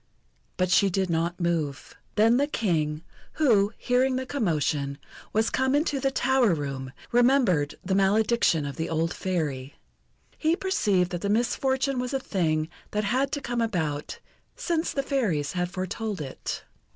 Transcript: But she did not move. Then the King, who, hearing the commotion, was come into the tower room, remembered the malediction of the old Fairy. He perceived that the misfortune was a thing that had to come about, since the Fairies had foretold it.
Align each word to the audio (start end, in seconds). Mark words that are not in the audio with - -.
But 0.57 0.71
she 0.71 0.89
did 0.89 1.11
not 1.11 1.39
move. 1.39 1.93
Then 2.15 2.37
the 2.37 2.47
King, 2.47 3.03
who, 3.33 3.71
hearing 3.77 4.15
the 4.15 4.25
commotion, 4.25 4.97
was 5.31 5.51
come 5.51 5.75
into 5.75 5.99
the 5.99 6.09
tower 6.09 6.55
room, 6.55 6.91
remembered 7.11 7.75
the 7.85 7.93
malediction 7.93 8.65
of 8.65 8.77
the 8.77 8.89
old 8.89 9.13
Fairy. 9.13 9.75
He 10.39 10.55
perceived 10.55 11.11
that 11.11 11.21
the 11.21 11.29
misfortune 11.29 11.99
was 11.99 12.15
a 12.15 12.19
thing 12.19 12.67
that 12.89 13.03
had 13.03 13.31
to 13.33 13.41
come 13.41 13.61
about, 13.61 14.17
since 14.55 14.91
the 14.91 15.03
Fairies 15.03 15.51
had 15.51 15.69
foretold 15.69 16.19
it. 16.19 16.63